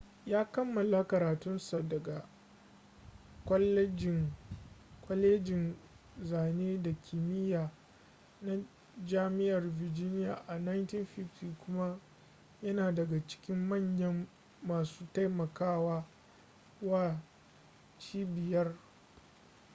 [0.25, 2.25] ya kammala karatun sa daga
[5.05, 5.75] kwalejin
[6.21, 7.71] zane da kimiya
[8.41, 8.63] na
[9.05, 11.99] jami'ar virginia a 1950 kuma
[12.63, 14.27] yana daga cikin manyan
[14.63, 16.03] masu taimaka
[16.81, 17.21] wa
[17.99, 18.75] cibiyar